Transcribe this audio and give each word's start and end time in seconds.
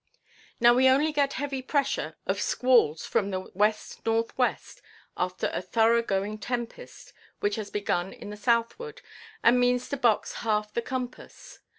Now 0.59 0.73
we 0.73 0.89
only 0.89 1.11
get 1.11 1.33
heavy 1.33 1.61
pressure 1.61 2.17
of 2.25 2.41
squalls 2.41 3.05
from 3.05 3.29
the 3.29 3.41
west–north–west 3.53 4.81
after 5.15 5.51
a 5.53 5.61
thorough–going 5.61 6.39
tempest 6.39 7.13
which 7.39 7.53
has 7.57 7.69
begun 7.69 8.11
in 8.11 8.31
the 8.31 8.35
southward, 8.35 9.03
and 9.43 9.59
means 9.59 9.87
to 9.89 9.97
box 9.97 10.33
half 10.41 10.73
the 10.73 10.81
compass. 10.81 11.59